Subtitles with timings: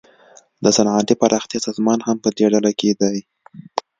[0.63, 3.17] د صنعتي پراختیا سازمان هم پدې ډله کې دی